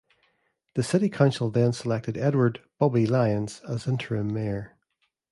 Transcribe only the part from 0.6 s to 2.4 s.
The city council then selected